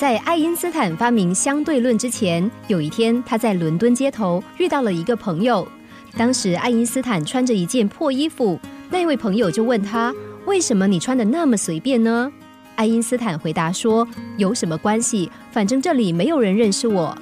[0.00, 5.68] 在爱因斯坦发明相对论之前，有一天他在伦敦街头遇到了一个朋友。
[6.16, 8.58] 当时爱因斯坦穿着一件破衣服，
[8.88, 10.10] 那位朋友就问他
[10.48, 12.32] ：“为什么你穿的那么随便呢？”
[12.76, 14.08] 爱因斯坦回答说
[14.38, 15.30] ：“有什么关系？
[15.52, 17.14] 反正这里没有人认识我。”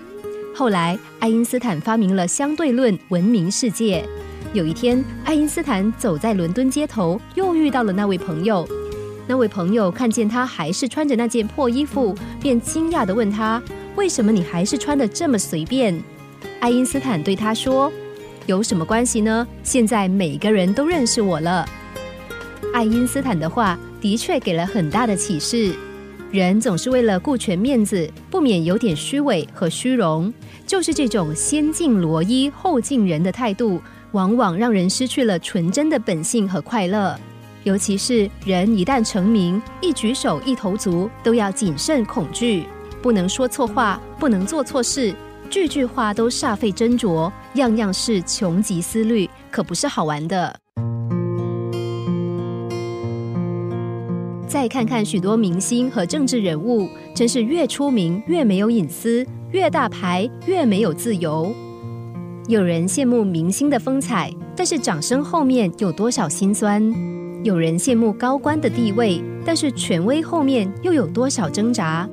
[0.54, 4.08] 后来，爱因斯坦发明了相对论，闻名世界。
[4.52, 8.64] 有一天，爱因斯坦走在伦敦街头，又遇到了那位朋友。
[9.28, 13.62] 那位朋友看见他还是穿着那件破衣服，便惊讶地问他
[13.94, 16.02] ：“为什么你还是穿得这么随便？”
[16.60, 17.92] 爱因斯坦对他说
[18.46, 19.46] ：“有什么关系呢？
[19.62, 21.68] 现在每个人都认识我了。”
[22.72, 25.74] 爱因斯坦的话的确给了很大的启示：
[26.30, 30.32] 人总是为了顾全面子，不免有点虚伪和虚荣。
[30.66, 33.78] 就是这种先敬罗衣后敬人的态度，
[34.12, 37.14] 往往让人失去了纯真的本性和快乐。
[37.64, 42.64] 尤其是人一旦成名，一举手一投足都要谨慎恐惧，
[43.02, 45.14] 不能说错话，不能做错事，
[45.50, 50.58] 句句话都煞费斟酌，样样事穷极思虑，可不是好玩的。
[54.46, 61.54] 再看看许多明星和政治人物，真是越出名越没有隐私，越大牌越没有自由。
[62.46, 66.82] 有人羡慕明星的风采，但是掌声后面有多少辛酸？
[67.44, 72.08] 有人羡慕高官的地位，但是权威后面又有多少挣扎？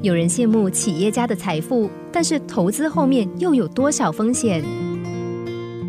[0.00, 4.64] 有人羡慕企业家的财富，但是投资后面又有多少风险？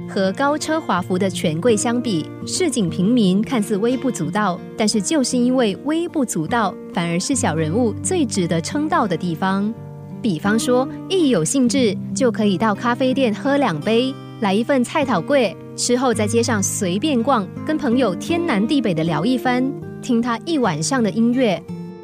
[0.10, 9.74] 和高车华服的权贵相比，市井平民看似微不足道，但是就是因为微不足道，反而是小人物最值得称道的地方。
[10.22, 15.56] 比方说，一有兴致就可以到咖啡店喝两杯，来一份菜讨贵。
[15.84, 19.62] 之后在街上随便逛，跟朋友天南地北的聊一番，
[20.02, 21.62] 听他一晚上的音乐，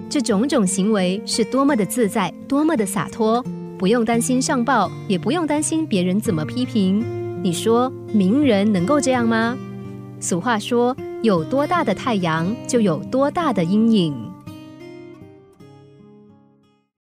[0.10, 3.42] 这种种行为是多么的自在，多么的洒脱，
[3.78, 7.02] 不用担心上报，也不用担心别人怎么批评。
[7.42, 9.58] 你说名人能够这样吗？
[10.20, 14.14] 俗话说，有多大的太阳，就有多大的阴影。